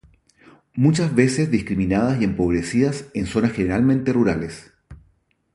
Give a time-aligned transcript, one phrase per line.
[0.73, 4.73] Muchas veces discriminadas y empobrecidas en zonas generalmente rurales.